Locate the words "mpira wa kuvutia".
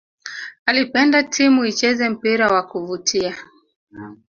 2.09-3.33